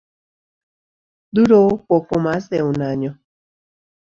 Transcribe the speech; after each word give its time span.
Duró 1.31 1.85
poco 1.87 2.17
más 2.19 2.49
de 2.49 2.63
un 2.63 2.81
año. 2.81 3.19